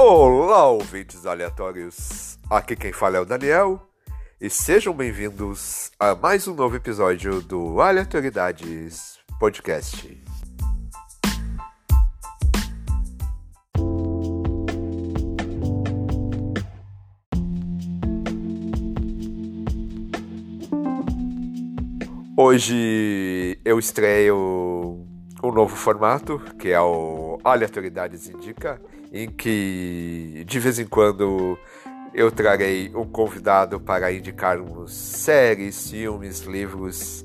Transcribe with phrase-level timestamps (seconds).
[0.00, 2.38] Olá, ouvintes aleatórios!
[2.48, 3.82] Aqui quem fala é o Daniel
[4.40, 10.22] e sejam bem-vindos a mais um novo episódio do Aleatoriedades Podcast.
[22.36, 25.04] Hoje eu estreio
[25.42, 28.80] um novo formato, que é o Aleatoriedades Indica,
[29.12, 31.58] em que de vez em quando
[32.14, 37.24] eu trarei um convidado para indicarmos séries, filmes, livros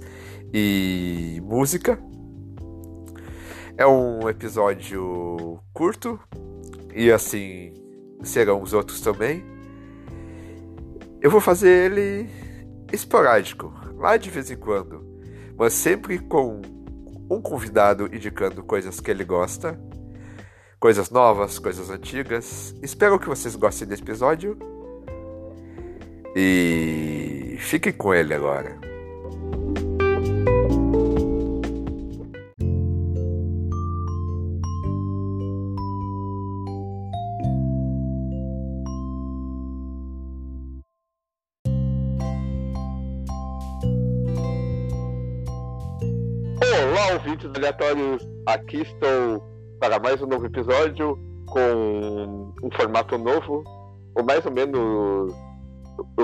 [0.53, 1.99] e música.
[3.77, 6.19] É um episódio curto
[6.93, 7.73] e assim
[8.23, 9.43] serão os outros também.
[11.21, 12.29] Eu vou fazer ele
[12.91, 15.03] esporádico, lá de vez em quando,
[15.57, 16.61] mas sempre com
[17.29, 19.79] um convidado indicando coisas que ele gosta,
[20.83, 22.75] coisas novas, coisas antigas.
[22.83, 24.57] Espero que vocês gostem desse episódio
[26.35, 28.77] e fiquem com ele agora.
[46.61, 48.27] Olá, ouvintes aleatórios.
[48.45, 49.52] Aqui estou
[49.83, 53.65] para mais um novo episódio com um formato novo,
[54.15, 55.33] ou mais ou menos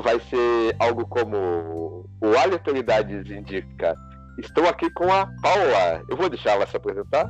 [0.01, 3.97] vai ser algo como o Aleatoriedades indica.
[4.37, 6.01] Estou aqui com a Paula.
[6.07, 7.27] Eu vou deixar ela se apresentar.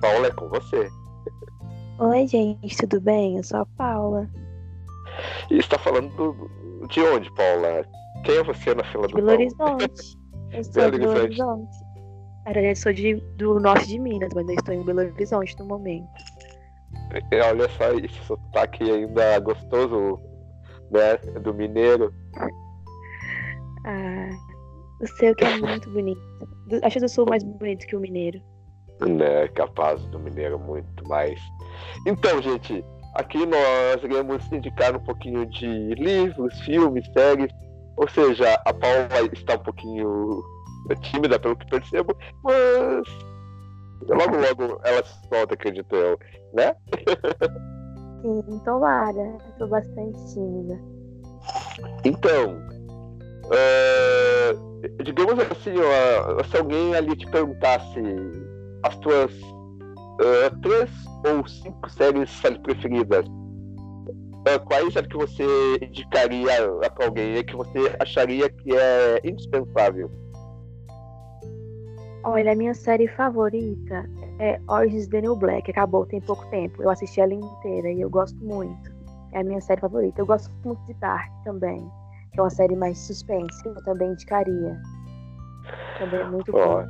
[0.00, 0.88] Paula, é com você.
[2.00, 3.36] Oi, gente, tudo bem?
[3.36, 4.28] Eu sou a Paula.
[5.48, 6.50] E está falando
[6.88, 7.86] de onde, Paula?
[8.24, 10.18] Quem é você na fila de do Belo Horizonte.
[10.50, 11.87] Eu sou Belo Horizonte.
[12.48, 15.54] Na verdade, eu sou de, do norte de Minas, mas eu estou em Belo Horizonte
[15.58, 16.08] no momento.
[17.30, 20.18] Olha só, esse sotaque ainda gostoso,
[20.90, 21.18] né?
[21.42, 22.10] Do mineiro.
[23.84, 24.30] Ah,
[24.98, 26.18] o seu que é muito bonito.
[26.82, 28.40] Acho que eu sou mais bonito que o mineiro.
[28.98, 31.38] Né, capaz do mineiro muito mais.
[32.06, 32.82] Então, gente,
[33.16, 37.52] aqui nós iremos indicar um pouquinho de livros, filmes, séries.
[37.98, 40.42] Ou seja, a Paula está um pouquinho
[40.96, 43.02] tímida, pelo que percebo, mas
[44.08, 46.18] logo, logo ela se solta, acredito eu,
[46.54, 46.74] né?
[48.22, 49.36] Sim, tomara.
[49.50, 50.78] Estou bastante tímida.
[52.04, 52.58] Então,
[53.44, 58.00] uh, digamos assim, ó, se alguém ali te perguntasse
[58.82, 60.90] as tuas uh, três
[61.24, 62.30] ou cinco séries
[62.62, 65.44] preferidas, uh, quais é que você
[65.80, 70.10] indicaria para alguém que você acharia que é indispensável?
[72.24, 74.08] Olha, a minha série favorita
[74.38, 75.70] é Orange is the New Black.
[75.70, 76.82] Acabou tem pouco tempo.
[76.82, 78.90] Eu assisti ela inteira e eu gosto muito.
[79.32, 80.20] É a minha série favorita.
[80.20, 81.80] Eu gosto muito de Dark também,
[82.32, 83.64] que é uma série mais suspense.
[83.64, 84.80] Eu também indicaria.
[85.98, 86.86] Também é muito boa.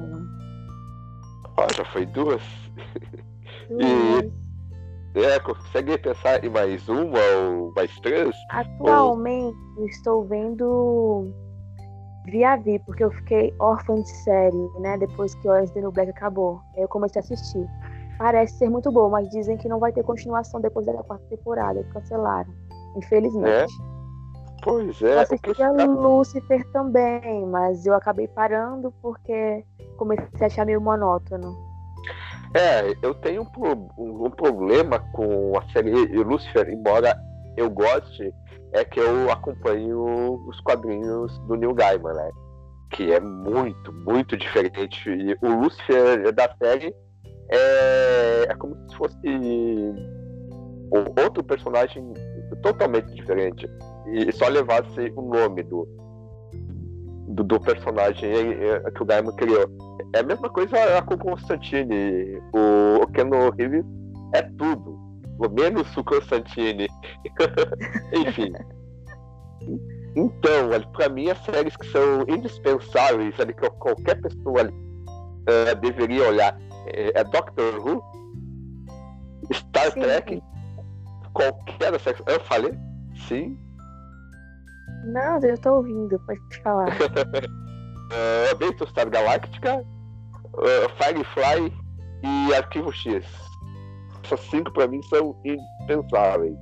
[1.58, 2.42] Oh, já foi duas?
[3.68, 4.32] duas.
[5.14, 8.34] E é, consegue pensar em mais uma ou mais três?
[8.50, 9.82] Atualmente ou...
[9.82, 11.32] eu estou vendo
[12.24, 14.98] via vi, porque eu fiquei órfã de série, né?
[14.98, 16.60] Depois que Orange the New Black acabou.
[16.76, 17.66] Aí eu comecei a assistir.
[18.18, 21.82] Parece ser muito bom, mas dizem que não vai ter continuação depois da quarta temporada.
[21.92, 22.52] Cancelaram.
[22.96, 23.48] Infelizmente.
[23.48, 23.66] É?
[24.62, 25.14] Pois é.
[25.14, 29.64] Eu assisti a Lucifer também, mas eu acabei parando porque
[29.96, 31.56] comecei a achar meio monótono.
[32.54, 35.92] É, eu tenho um, um, um problema com a série
[36.22, 37.16] Lucifer, embora
[37.58, 38.32] eu goste,
[38.72, 42.30] é que eu acompanho os quadrinhos do Neil Gaiman, né?
[42.90, 45.10] Que é muito, muito diferente.
[45.10, 46.94] E o Lucifer da série
[47.50, 49.18] é, é como se fosse
[51.20, 52.12] outro personagem
[52.62, 53.68] totalmente diferente.
[54.06, 55.86] E só levasse o nome do,
[57.28, 58.32] do, do personagem
[58.94, 59.68] que o Gaiman criou.
[60.14, 62.40] É a mesma coisa com o Constantine.
[62.54, 63.28] O, o Ken
[63.58, 63.84] Reeves
[64.34, 65.07] é tudo
[65.50, 66.88] menos o Constantine.
[68.12, 68.52] Enfim.
[70.16, 76.28] Então, para mim, as séries que são indispensáveis, ali, que qualquer pessoa ali, uh, deveria
[76.28, 78.02] olhar, é, é, Doctor Who,
[79.52, 80.00] Star sim.
[80.00, 80.42] Trek,
[81.32, 82.22] qualquer das séries.
[82.26, 82.72] Eu falei?
[83.28, 83.56] Sim.
[85.04, 86.88] Não, eu tô ouvindo, pode falar.
[86.90, 89.84] uh, Battlestar Galactica,
[90.54, 91.72] uh, Firefly
[92.24, 93.47] e Arquivo X
[94.28, 96.56] essas cinco para mim são indispensáveis.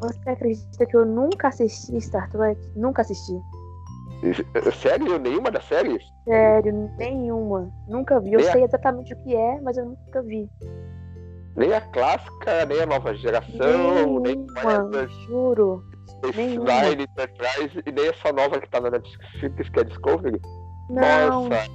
[0.00, 2.60] Você acredita que eu nunca assisti Star Trek?
[2.74, 3.40] Nunca assisti.
[4.80, 5.18] Sério?
[5.18, 6.02] Nenhuma das séries?
[6.24, 7.72] Sério, nenhuma.
[7.88, 8.32] Nunca vi.
[8.32, 8.52] Eu é.
[8.52, 10.50] sei exatamente o que é, mas eu nunca vi.
[11.56, 15.84] Nem a clássica, nem a nova geração, nem Mano, juro.
[16.24, 20.40] Nine Enterprise e nem essa nova que tá na Netflix, que é Discovery.
[20.88, 21.70] Não, Nossa,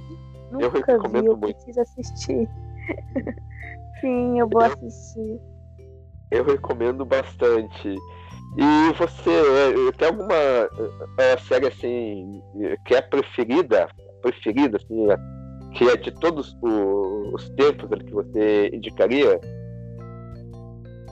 [0.58, 1.54] eu recomendo vi, eu muito.
[1.56, 2.48] preciso assistir.
[4.00, 5.40] Sim, eu vou assistir.
[6.30, 7.96] Eu recomendo bastante.
[8.56, 12.42] E você eh, tem alguma uh, série assim
[12.86, 13.88] que é preferida?
[14.22, 15.06] Preferida, assim,
[15.74, 19.40] que é de todos os tempos que você indicaria?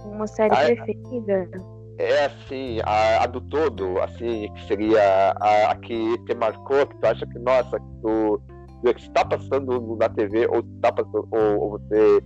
[0.05, 1.51] Uma série ah, preferida?
[1.99, 6.97] É assim, a, a, do todo, assim, que seria a, a, que te marcou, que
[6.99, 8.43] tu acha que, nossa, que tu,
[8.83, 12.23] que está passando na TV, ou está passando, ou, ou você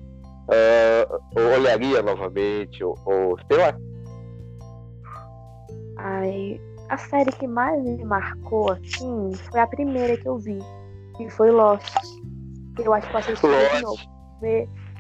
[0.49, 3.77] uh, olharia novamente, ou, ou sei lá.
[5.97, 10.59] Ai, a série que mais me marcou, assim, foi a primeira que eu vi,
[11.17, 11.95] que foi Lost.
[12.83, 14.21] Eu acho que eu assisti de novo.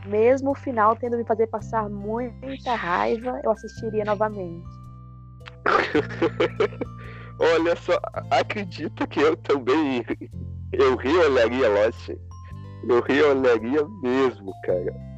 [0.06, 4.64] Mesmo o final tendo me fazer passar muita raiva, eu assistiria novamente.
[7.38, 7.98] Olha só,
[8.31, 10.04] acredita que eu também
[10.72, 12.10] eu olharia Lost.
[12.88, 15.10] Eu olharia mesmo, cara.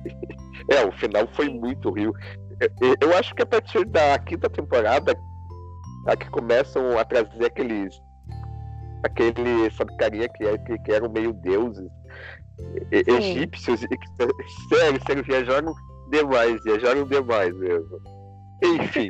[0.70, 2.12] É, o final foi muito rio.
[3.00, 5.14] Eu acho que a partir da quinta temporada
[6.06, 8.00] a que começam a trazer aqueles
[9.04, 11.90] aquele sabe carinha que, é, que, que eram meio deuses
[12.90, 15.74] egípcios e que, sério, sério, viajaram
[16.10, 17.98] demais, viajaram demais mesmo.
[18.62, 19.08] Enfim.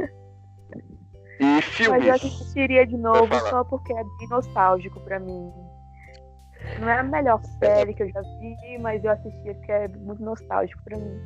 [1.40, 2.04] e filmes.
[2.04, 5.52] Mas eu assistiria de novo só porque é bem nostálgico pra mim.
[6.80, 10.22] Não é a melhor série que eu já vi, mas eu assistia porque é muito
[10.22, 11.20] nostálgico pra mim.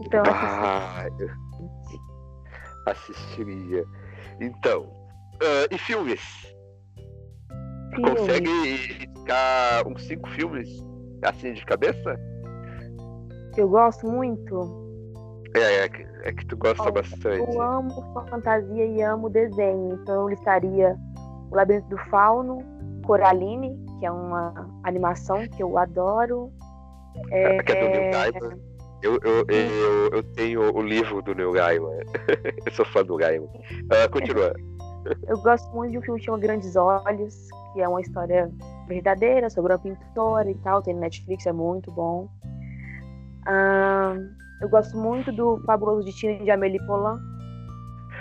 [0.00, 1.06] Então eu ah,
[2.86, 3.84] assistiria.
[4.40, 6.20] Então, uh, e filmes?
[7.94, 8.10] Filme.
[8.10, 10.68] Consegue indicar uns cinco filmes
[11.22, 12.16] assim de cabeça?
[13.56, 14.86] Eu gosto muito.
[15.54, 17.38] É, é, que, é que tu gosta bastante.
[17.38, 17.90] Eu amo
[18.28, 19.98] fantasia e amo desenho.
[20.02, 20.94] Então eu listaria
[21.50, 22.58] O Labirinto do Fauno,
[23.06, 26.52] Coraline, que é uma animação que eu adoro.
[27.30, 28.60] É, que é do Neil Gaiman.
[29.02, 32.00] Eu, eu, eu, eu, tenho o livro do Neil Gaiman.
[32.66, 33.46] eu sou fã do Gaiman.
[33.46, 34.52] Uh, continua.
[35.28, 38.50] Eu gosto muito de um filme que chama Grandes Olhos, que é uma história
[38.88, 40.82] verdadeira sobre uma pintora e tal.
[40.82, 42.28] Tem no Netflix, é muito bom.
[43.46, 44.28] Uh,
[44.60, 47.20] eu gosto muito do Fabuloso Destino de Amélie Poulain,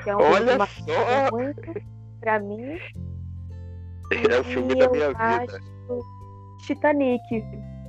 [0.04, 1.32] que é um Olha filme que só!
[1.32, 1.62] muito
[2.20, 2.78] pra mim.
[4.12, 5.60] É o filme da minha vida.
[6.66, 7.22] Titanic,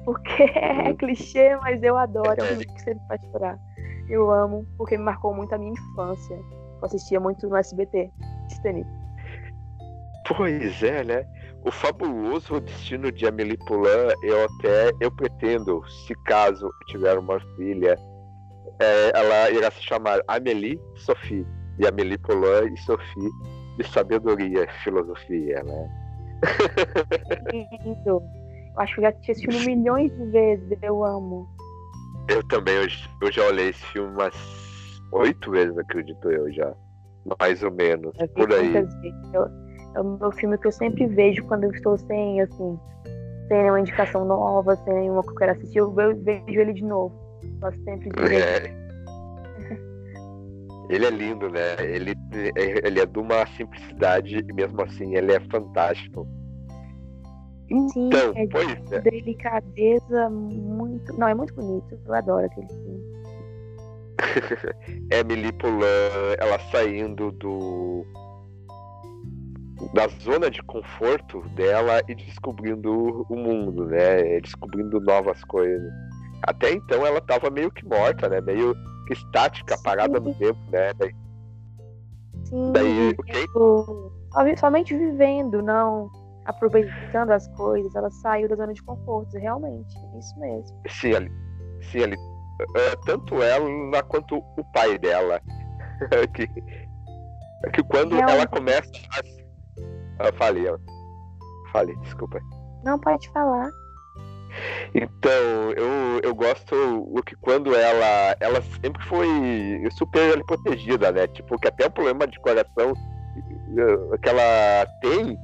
[0.05, 0.97] porque é hum.
[0.97, 2.41] clichê, mas eu adoro.
[2.41, 3.59] É um filme que sempre faz chorar.
[4.09, 6.35] Eu amo, porque me marcou muito a minha infância.
[6.35, 8.11] Eu assistia muito no SBT,
[8.49, 8.89] Titanic.
[10.37, 11.25] Pois é, né?
[11.65, 17.97] O fabuloso destino de Amélie Poulain, eu até eu pretendo, se caso tiver uma filha,
[18.81, 21.47] é, ela irá se chamar Amélie Sophie.
[21.79, 23.31] E Amélie Poulain e Sophie
[23.77, 26.06] de sabedoria e filosofia, né?
[27.53, 28.07] Lindo.
[28.07, 28.23] Eu
[28.77, 31.49] acho que já tinha assistido milhões de vezes, eu amo.
[32.29, 32.87] Eu também, eu,
[33.23, 34.35] eu já olhei esse filme umas
[35.13, 36.73] oito vezes, acredito eu já.
[37.41, 38.75] Mais ou menos, por aí.
[39.33, 39.49] Eu,
[39.95, 42.79] é o meu filme que eu sempre vejo quando eu estou sem, assim,
[43.49, 47.15] sem nenhuma indicação nova, sem nenhuma que eu quero assistir, eu vejo ele de novo.
[47.61, 48.43] Gosto sempre de ver.
[48.43, 48.86] É.
[50.89, 51.75] Ele é lindo, né?
[51.81, 52.15] Ele,
[52.85, 56.27] ele é de uma simplicidade e mesmo assim ele é fantástico.
[57.69, 59.01] Sim, então, é pois é.
[59.01, 61.13] delicadeza muito.
[61.19, 61.99] Não, é muito bonito.
[62.07, 63.17] Eu adoro aquele filme.
[65.11, 68.07] Emily Poulain, ela saindo do
[69.93, 74.41] da zona de conforto dela e descobrindo o mundo, né?
[74.41, 75.93] Descobrindo novas coisas.
[76.43, 78.41] Até então ela estava meio que morta, né?
[78.41, 78.75] Meio
[79.07, 80.93] que estática, parada no tempo, né?
[80.95, 81.15] Daí,
[82.45, 84.13] Sim, daí, tipo,
[84.57, 86.11] somente vivendo, não
[86.45, 87.95] aproveitando as coisas.
[87.95, 90.83] Ela saiu da zona de conforto, realmente, isso mesmo.
[90.89, 91.33] Sim, ali,
[91.83, 95.41] sim, uh, tanto ela quanto o pai dela.
[96.35, 98.37] que, que quando realmente.
[98.37, 98.91] ela começa
[100.19, 100.65] a ah, falei,
[101.73, 102.39] falei, desculpa.
[102.85, 103.71] Não pode falar.
[104.95, 109.29] Então, eu, eu gosto o que quando ela ela sempre foi
[109.93, 111.27] super protegida, né?
[111.29, 112.93] Tipo, que até o problema de coração
[113.77, 115.39] eh, que ela tem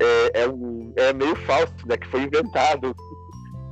[0.00, 1.96] é, é, é meio falso, né?
[1.96, 2.94] Que foi inventado.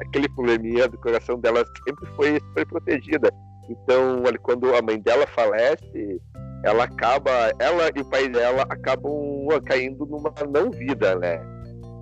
[0.00, 3.30] Aquele probleminha do coração dela sempre foi super protegida.
[3.68, 6.20] Então, quando a mãe dela falece,
[6.62, 11.55] ela acaba, ela e o pai dela acabam caindo numa não vida, né?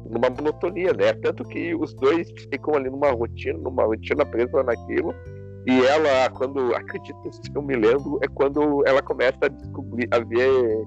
[0.09, 1.13] Numa monotonia, né?
[1.15, 5.15] Tanto que os dois ficam ali numa rotina, numa rotina presa naquilo,
[5.67, 10.19] E ela, quando, acredito, se eu me lembro, é quando ela começa a descobrir, a
[10.19, 10.85] ver,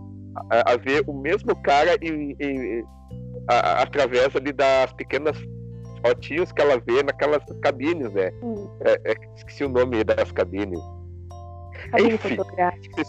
[0.52, 2.84] a, a ver o mesmo cara em, em,
[3.50, 5.38] a, através ali das pequenas
[6.06, 8.32] fotinhos que ela vê naquelas cabines, né?
[8.42, 8.70] Hum.
[8.82, 10.80] É, é, esqueci o nome das cabines.
[11.92, 13.04] Cabine Enfim, fotográfica.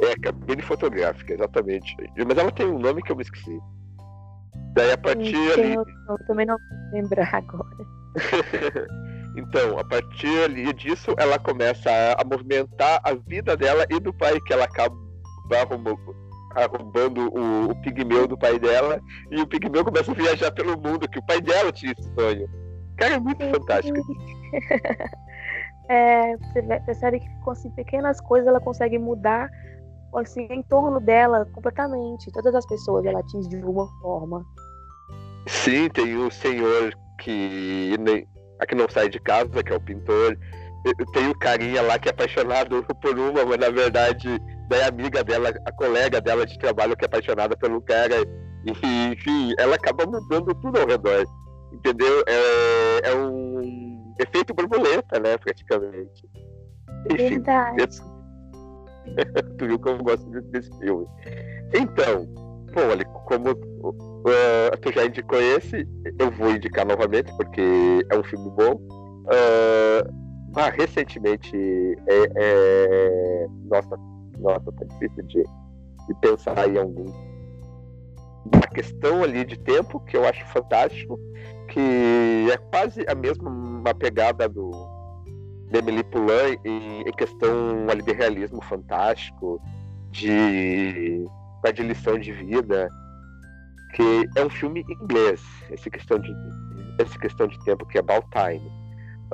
[0.00, 1.96] É, cabine fotográfica, exatamente.
[2.26, 3.58] Mas ela tem um nome que eu me esqueci.
[4.74, 5.74] Daí a partir ali.
[5.74, 5.84] Eu,
[6.26, 6.56] também não
[6.92, 7.86] lembrar agora.
[9.36, 14.12] então, a partir ali disso, ela começa a, a, movimentar a vida dela e do
[14.12, 14.96] pai, que ela acaba
[15.60, 16.16] arrumando,
[16.54, 19.00] arrombando o, o pigmeu do pai dela,
[19.30, 22.48] e o pigmeu começa a viajar pelo mundo, que o pai dela tinha esse sonho.
[22.96, 23.98] Cara, é muito fantástico.
[25.88, 29.50] é, você percebe que com assim, pequenas coisas ela consegue mudar
[30.18, 32.30] assim, em torno dela completamente.
[32.32, 34.44] Todas as pessoas ela atinge de alguma forma.
[35.46, 38.26] Sim, tem o senhor que, nem,
[38.68, 40.38] que não sai de casa, que é o pintor.
[41.12, 44.40] Tem o carinha lá que é apaixonado por uma, mas na verdade
[44.80, 48.16] a amiga dela, a colega dela de trabalho que é apaixonada pelo cara.
[48.64, 48.70] E,
[49.12, 51.24] enfim, ela acaba mudando tudo ao redor.
[51.72, 52.22] Entendeu?
[52.26, 56.28] É, é um efeito borboleta, né, praticamente.
[57.10, 58.11] Enfim, Verdade.
[59.58, 61.06] tu viu como eu gosto desse filme.
[61.74, 62.26] Então,
[62.72, 65.86] bom, ali, como uh, tu já indicou esse,
[66.18, 67.62] eu vou indicar novamente, porque
[68.10, 68.74] é um filme bom.
[69.24, 70.22] Uh,
[70.54, 71.56] ah, recentemente,
[72.06, 73.46] é, é...
[73.64, 73.96] nossa,
[74.38, 77.10] nossa, tá difícil de, de pensar em algum.
[78.52, 81.18] Uma questão ali de tempo que eu acho fantástico,
[81.68, 84.70] que é quase a mesma pegada do,
[85.78, 89.60] Emily Poulain em, em questão ali, de realismo fantástico,
[90.10, 91.24] de,
[91.74, 92.88] de lição de vida,
[93.94, 96.32] que é um filme inglês, essa questão de,
[96.98, 98.70] essa questão de tempo que é About Time.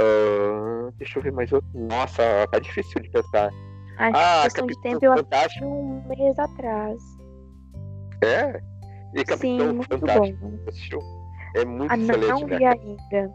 [0.00, 1.68] Uh, deixa eu ver mais outro.
[1.75, 3.50] Nossa, tá difícil de pensar.
[3.99, 7.02] Acho ah, questão de tempo eu assisti um mês atrás.
[8.23, 8.61] É?
[9.14, 10.38] E Capitão Sim, muito Fantástico.
[10.40, 11.18] Bom.
[11.57, 12.59] É muito ah, excelente, não né?
[12.59, 13.35] vi ainda.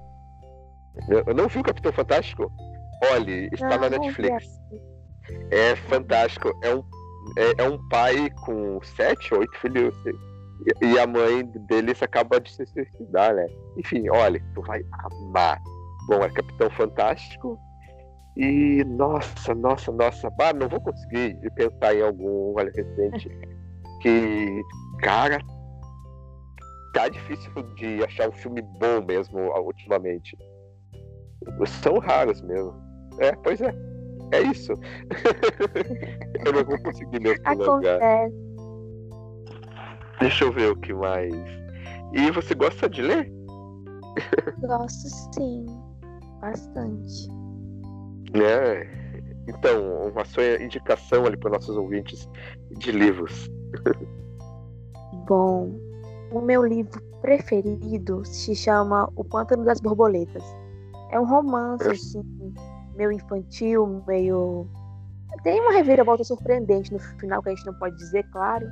[1.27, 2.51] Eu não vi o Capitão Fantástico?
[3.11, 4.47] Olhe, está não, na Netflix.
[5.51, 6.51] É fantástico.
[6.63, 6.83] É um,
[7.37, 9.95] é, é, um pai com sete, oito filhos.
[10.05, 13.47] E, e a mãe deles acaba de se suicidar, né?
[13.77, 15.59] Enfim, olha, tu vai amar.
[16.07, 17.57] Bom, é Capitão Fantástico.
[18.35, 23.29] E nossa, nossa, nossa, bah, não vou conseguir pensar em algum olha, recente
[24.01, 24.61] que,
[25.01, 25.37] cara,
[26.93, 30.35] tá difícil de achar um filme bom mesmo ultimamente.
[31.81, 32.73] São raros mesmo.
[33.19, 33.73] É, pois é.
[34.31, 34.73] É isso.
[36.45, 37.99] eu não vou conseguir me prolongar.
[40.19, 41.33] Deixa eu ver o que mais.
[42.13, 43.31] E você gosta de ler?
[44.59, 45.65] Gosto sim.
[46.41, 47.29] Bastante.
[48.33, 49.03] É.
[49.47, 52.27] Então, uma sua indicação ali para nossos ouvintes
[52.77, 53.49] de livros.
[55.27, 55.71] Bom,
[56.31, 60.43] o meu livro preferido se chama O Pântano das Borboletas.
[61.11, 62.23] É um romance, assim,
[62.95, 64.67] meio infantil, meio.
[65.43, 68.65] Tem uma reviravolta surpreendente no final, que a gente não pode dizer, claro,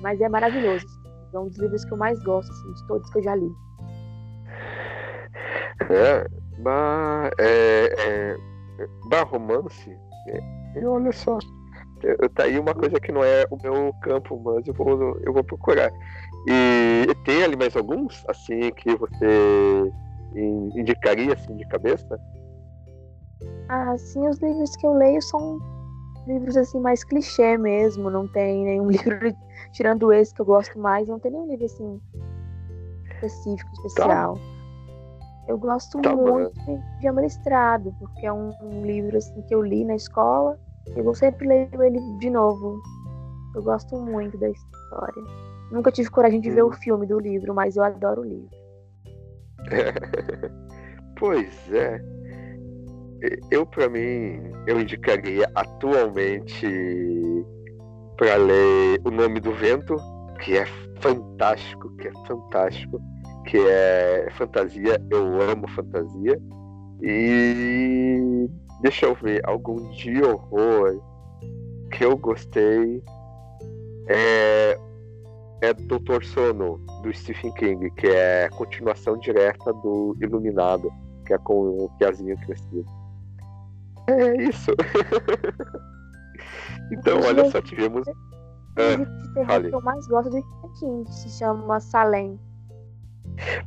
[0.00, 0.86] mas é maravilhoso.
[1.32, 3.50] É um dos livros que eu mais gosto, assim, de todos que eu já li.
[5.90, 6.26] É,
[6.58, 8.36] bah, é, é,
[9.08, 9.90] bah romance.
[10.74, 11.38] É, olha só,
[12.34, 15.44] tá aí uma coisa que não é o meu campo, mas eu vou, eu vou
[15.44, 15.90] procurar.
[16.46, 19.92] E tem ali mais alguns, assim, que você
[20.74, 22.18] indicaria, assim, de cabeça?
[23.68, 25.60] Ah, sim, os livros que eu leio são
[26.26, 29.34] livros assim mais clichê mesmo, não tem nenhum livro
[29.72, 32.00] tirando esse que eu gosto mais, não tem nenhum livro assim
[33.10, 34.34] específico, especial.
[34.34, 34.40] Tá.
[35.48, 36.80] Eu gosto tá muito bom.
[37.00, 40.58] de Amor Estrado, porque é um, um, livro assim que eu li na escola
[40.94, 42.80] e eu sempre leio ele de novo.
[43.54, 45.24] Eu gosto muito da história.
[45.72, 46.54] Nunca tive coragem de hum.
[46.54, 48.50] ver o filme do livro, mas eu adoro o livro.
[51.18, 52.17] pois é
[53.50, 56.66] eu para mim eu indicaria atualmente
[58.16, 59.96] para ler o nome do vento
[60.40, 60.66] que é
[61.00, 63.00] fantástico que é fantástico
[63.48, 65.02] que é fantasia.
[65.10, 66.38] Eu amo fantasia.
[67.02, 68.48] E
[68.82, 71.00] deixa eu ver algum de horror
[71.92, 73.02] que eu gostei
[74.08, 74.78] é
[75.60, 80.88] é Doutor Sono do Stephen King que é continuação direta do Iluminado
[81.26, 82.84] que é com o Piazinho crescido
[84.08, 84.72] é isso.
[86.92, 88.06] então, olha só, tivemos.
[88.06, 88.12] O
[89.48, 90.40] ah, que eu mais gosto de
[90.78, 92.38] King, se chama Salem.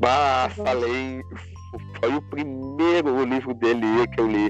[0.01, 1.21] Ah, Salem
[1.99, 4.49] foi o primeiro livro dele que eu li.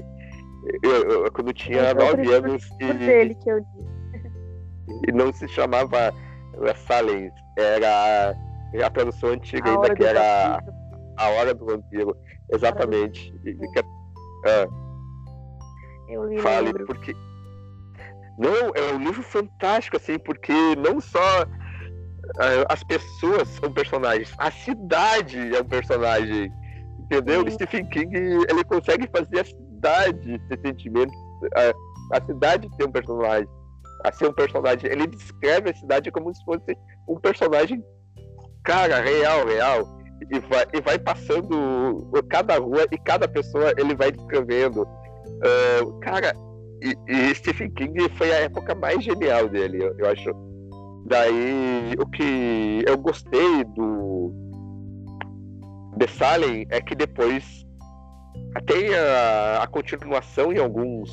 [0.82, 3.64] Eu, eu, quando tinha nove anos e, dele que eu li.
[5.08, 6.12] e não se chamava
[6.76, 8.34] Silence, era
[8.84, 10.72] a tradução antiga a ainda que era vampiro.
[11.16, 12.16] a hora do vampiro.
[12.50, 13.34] Exatamente.
[13.44, 13.56] E,
[14.46, 14.81] ah,
[16.12, 16.86] eu li Fale, lembro.
[16.86, 17.14] porque
[18.38, 24.50] não, é um livro fantástico, assim, porque não só uh, as pessoas são personagens, a
[24.50, 26.50] cidade é um personagem.
[27.00, 27.42] Entendeu?
[27.42, 27.50] Sim.
[27.50, 31.14] Stephen King, ele consegue fazer a cidade ter sentimentos.
[31.54, 33.48] A, a cidade ter um personagem.
[34.04, 34.90] A ser um personagem.
[34.90, 36.76] Ele descreve a cidade como se fosse
[37.06, 37.84] um personagem,
[38.64, 40.00] cara, real, real.
[40.30, 44.88] E vai, e vai passando cada rua e cada pessoa ele vai descrevendo.
[45.26, 46.34] Uh, cara,
[46.82, 50.30] e, e, Stephen King foi a época mais genial dele, eu, eu acho.
[51.06, 54.32] Daí, o que eu gostei do
[55.98, 57.66] The Salem é que depois
[58.66, 61.10] tem a, a continuação em alguns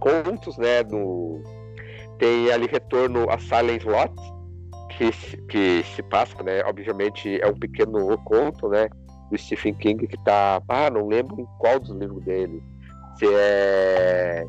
[0.00, 0.82] contos, né?
[0.82, 1.42] No,
[2.18, 4.14] tem ali retorno a Silent Lot,
[4.90, 5.10] que,
[5.46, 6.62] que se passa, né?
[6.64, 8.88] Obviamente é um pequeno conto, né?
[9.30, 10.62] Do Stephen King que tá.
[10.68, 12.62] Ah, não lembro em qual dos livros dele.
[13.20, 14.46] Se é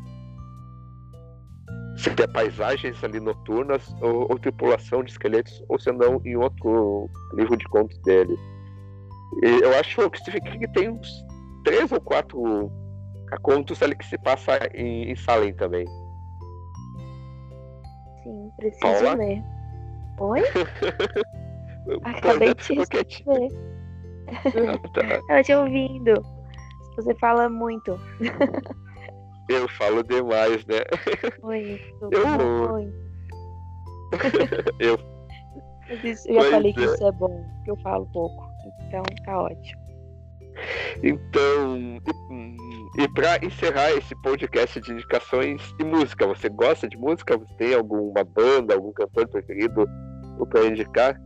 [1.98, 7.08] se tem paisagens ali noturnas ou, ou, tripulação de esqueletos, ou se não em outro
[7.34, 8.34] livro de contos dele.
[9.42, 11.08] E eu acho que Stephen King tem uns
[11.64, 12.72] três ou quatro
[13.42, 15.84] contos ali que se passa em, em Salem também.
[18.24, 19.14] Sim, preciso Paula?
[19.14, 19.42] ler.
[20.18, 20.40] Oi?
[22.04, 23.48] Acabei de ver.
[24.32, 25.36] Ah, tá.
[25.36, 26.31] Eu te ouvindo.
[26.96, 27.98] Você fala muito.
[29.48, 30.80] Eu falo demais, né?
[31.42, 32.72] Oi, eu...
[32.72, 32.92] Oi.
[34.78, 34.98] eu.
[35.88, 36.74] Eu já pois falei é.
[36.74, 38.48] que isso é bom, que eu falo pouco.
[38.86, 39.82] Então tá ótimo.
[41.02, 42.00] Então,
[42.96, 47.36] e, e para encerrar esse podcast de indicações e música, você gosta de música?
[47.36, 49.88] Você tem alguma banda, algum cantor preferido
[50.50, 51.20] para indicar?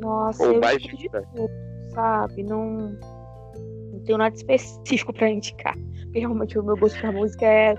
[0.00, 1.50] Nossa, Ou eu mais de tudo,
[1.90, 2.42] sabe?
[2.42, 2.96] Não,
[4.04, 5.74] não tenho nada específico para indicar.
[6.04, 7.74] Porque realmente o meu gosto pra música é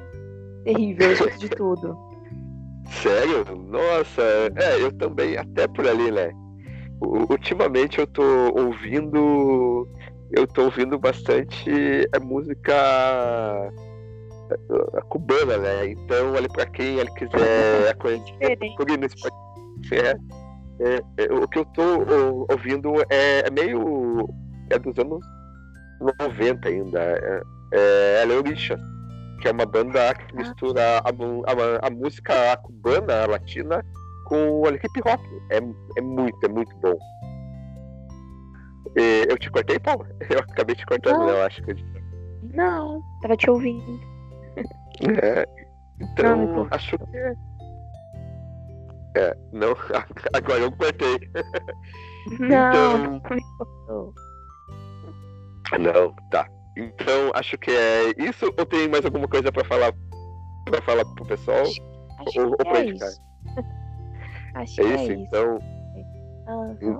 [0.63, 1.97] terrível, eu de tudo.
[2.89, 3.45] Sério?
[3.55, 4.21] Nossa,
[4.55, 6.31] é, eu também, até por ali, né?
[7.01, 8.23] ultimamente eu tô
[8.57, 9.87] ouvindo.
[10.31, 11.69] Eu tô ouvindo bastante
[12.13, 12.73] a é, música
[14.93, 15.89] a cubana, né?
[15.89, 18.57] Então, olha para quem ele quiser conhecer,
[19.91, 20.15] é,
[20.79, 21.83] é, é, o que eu tô
[22.49, 24.27] ouvindo é, é, meio.
[24.69, 25.19] é dos anos
[26.01, 26.99] 90 ainda.
[26.99, 27.41] É,
[27.73, 28.77] é Aleorixa,
[29.41, 30.37] que é uma banda que ah.
[30.37, 33.83] mistura a, a, a música cubana, a latina,
[34.25, 35.21] com o hip hop.
[35.51, 35.57] É,
[35.97, 36.97] é muito, é muito bom.
[38.97, 40.07] E eu te cortei, Paula?
[40.29, 41.29] Eu acabei te cortando, não.
[41.29, 41.75] eu acho que.
[42.53, 43.99] Não, tava te ouvindo.
[45.21, 45.45] É,
[45.99, 47.17] então, não, acho que.
[47.17, 47.35] É.
[49.17, 49.75] é, não,
[50.33, 51.19] agora eu cortei.
[52.39, 53.21] Não, então...
[53.87, 54.13] Não,
[56.31, 56.47] tá.
[56.77, 58.45] Então, acho que é isso.
[58.57, 59.93] Ou tem mais alguma coisa para falar
[60.65, 61.61] para falar pro pessoal?
[61.61, 61.81] Acho,
[62.27, 63.09] acho ou, ou pra é indicar?
[63.09, 63.21] Isso.
[64.55, 65.59] acho é, é isso, então.
[66.47, 66.99] Uhum.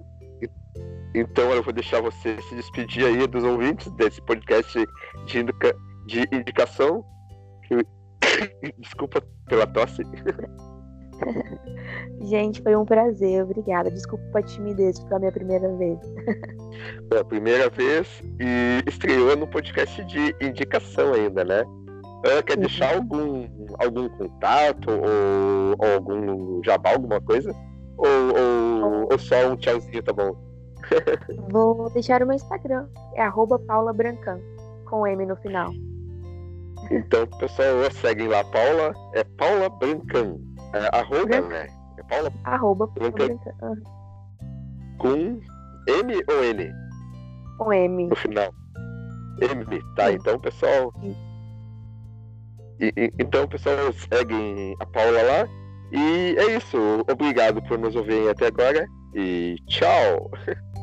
[1.14, 4.86] Então eu vou deixar você se despedir aí dos ouvintes desse podcast
[5.26, 5.76] de, indica...
[6.06, 7.04] de indicação.
[8.80, 10.02] Desculpa pela tosse.
[12.22, 13.92] Gente, foi um prazer, obrigada.
[13.92, 16.00] Desculpa a timidez, foi a minha primeira vez.
[17.14, 21.64] É a primeira vez e estreou no podcast de indicação ainda, né?
[22.26, 23.48] Uh, quer deixar algum,
[23.80, 27.56] algum contato ou, ou, algum jabá, alguma coisa?
[27.98, 30.36] Ou, ou, ou, só um tchauzinho, tá bom?
[31.50, 34.40] Vou deixar o meu Instagram, é arroba Paula Brancan,
[34.86, 35.72] com M no final.
[36.92, 40.38] Então, pessoal, seguem lá, Paula, é Paula Brancan.
[40.76, 41.48] É, arroba, Branca.
[41.48, 41.68] né?
[41.98, 42.32] É Paula?
[42.44, 42.86] Arroba.
[43.00, 43.84] Uhum.
[44.98, 45.40] Com
[45.88, 46.72] M ou N?
[47.58, 48.08] Com M.
[48.08, 48.54] No final.
[49.42, 50.08] M, tá.
[50.08, 50.14] Sim.
[50.16, 50.94] Então, pessoal.
[52.80, 55.48] E, e, então, pessoal, seguem a Paula lá.
[55.94, 56.78] E é isso.
[57.10, 58.86] Obrigado por nos ouvirem até agora.
[59.14, 60.30] E tchau!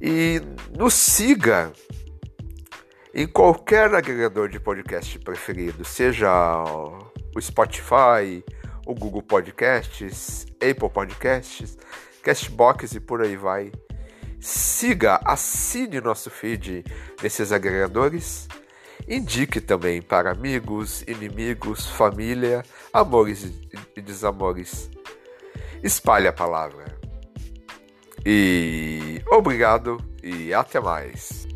[0.01, 0.41] E
[0.77, 1.73] nos siga
[3.13, 6.31] em qualquer agregador de podcast preferido, seja
[7.35, 8.41] o Spotify,
[8.85, 11.77] o Google Podcasts, Apple Podcasts,
[12.23, 13.71] Castbox e por aí vai.
[14.39, 16.83] Siga, assine nosso feed
[17.21, 18.47] nesses agregadores.
[19.07, 23.51] Indique também para amigos, inimigos, família, amores
[23.95, 24.89] e desamores.
[25.83, 26.99] Espalhe a palavra.
[28.25, 31.47] E obrigado e até mais.